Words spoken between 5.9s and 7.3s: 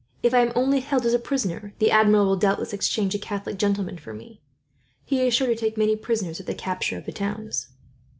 prisoners at the capture of the